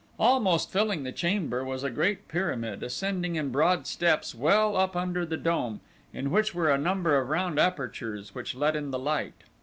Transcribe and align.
Almost 0.17 0.71
filling 0.71 1.03
the 1.03 1.11
chamber 1.11 1.63
was 1.63 1.83
a 1.83 1.91
great 1.91 2.27
pyramid 2.27 2.81
ascending 2.81 3.35
in 3.35 3.51
broad 3.51 3.85
steps 3.85 4.33
well 4.33 4.75
up 4.75 4.95
under 4.95 5.27
the 5.27 5.37
dome 5.37 5.79
in 6.11 6.31
which 6.31 6.55
were 6.55 6.71
a 6.71 6.77
number 6.79 7.15
of 7.17 7.29
round 7.29 7.59
apertures 7.59 8.33
which 8.33 8.55
let 8.55 8.75
in 8.75 8.89
the 8.89 8.97
light. 8.97 9.43